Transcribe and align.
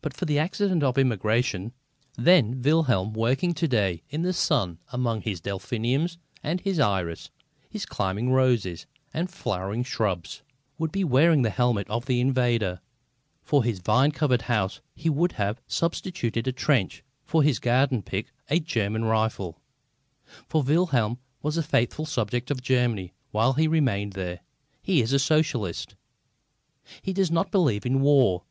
But 0.00 0.14
for 0.16 0.24
the 0.24 0.38
accident 0.38 0.82
of 0.82 0.96
emigration, 0.96 1.74
then, 2.16 2.62
Wilhelm, 2.62 3.12
working 3.12 3.52
to 3.52 3.68
day 3.68 4.02
in 4.08 4.22
the 4.22 4.32
sun 4.32 4.78
among 4.90 5.20
his 5.20 5.38
Delphiniums 5.38 6.16
and 6.42 6.62
his 6.62 6.80
iris, 6.80 7.28
his 7.68 7.84
climbing 7.84 8.30
roses 8.32 8.86
and 9.12 9.30
flowering 9.30 9.82
shrubs, 9.82 10.40
would 10.78 10.90
be 10.90 11.04
wearing 11.04 11.42
the 11.42 11.50
helmet 11.50 11.86
of 11.90 12.06
the 12.06 12.22
invader; 12.22 12.80
for 13.42 13.62
his 13.62 13.80
vine 13.80 14.12
covered 14.12 14.40
house 14.48 14.80
he 14.94 15.10
would 15.10 15.32
have 15.32 15.60
substituted 15.66 16.48
a 16.48 16.50
trench; 16.52 17.04
for 17.26 17.42
his 17.42 17.58
garden 17.58 18.00
pick 18.00 18.32
a 18.48 18.58
German 18.58 19.04
rifle. 19.04 19.60
For 20.48 20.62
Wilhelm 20.62 21.18
was 21.42 21.58
a 21.58 21.62
faithful 21.62 22.06
subject 22.06 22.50
of 22.50 22.62
Germany 22.62 23.12
while 23.30 23.52
he 23.52 23.68
remained 23.68 24.14
there. 24.14 24.40
He 24.80 25.02
is 25.02 25.12
a 25.12 25.18
Socialist. 25.18 25.96
He 27.02 27.12
does 27.12 27.30
not 27.30 27.52
believe 27.52 27.84
in 27.84 28.00
war. 28.00 28.44